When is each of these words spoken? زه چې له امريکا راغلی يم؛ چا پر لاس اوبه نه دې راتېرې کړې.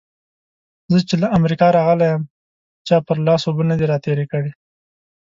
زه 0.91 0.99
چې 1.09 1.15
له 1.21 1.27
امريکا 1.37 1.67
راغلی 1.77 2.07
يم؛ 2.13 2.21
چا 2.87 2.95
پر 3.07 3.17
لاس 3.27 3.41
اوبه 3.45 3.63
نه 3.69 3.75
دې 3.79 3.85
راتېرې 3.93 4.25
کړې. 4.31 4.51